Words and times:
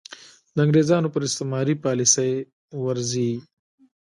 د 0.55 0.57
انګرېزانو 0.65 1.11
پر 1.13 1.21
استعماري 1.27 1.75
پالیسۍ 1.83 2.31
ورځي. 2.85 3.31